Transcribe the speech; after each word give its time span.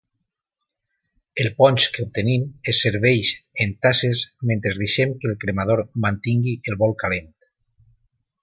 El 1.43 1.49
ponx 1.59 1.85
que 1.97 2.05
obtenim 2.07 2.47
es 2.73 2.79
serveix 2.87 3.31
en 3.67 3.77
tasses 3.87 4.25
mentre 4.53 4.75
deixem 4.83 5.15
que 5.21 5.31
el 5.33 5.39
cremador 5.45 5.85
mantingui 6.07 6.57
el 6.73 6.81
bol 6.85 7.01
calent. 7.05 7.33